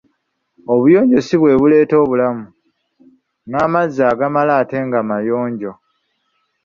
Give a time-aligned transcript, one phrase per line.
[0.73, 2.45] Obuyonjo sibwebuleeta obulamu,
[3.49, 5.71] n'amazzi agamala ate nga mayonjo.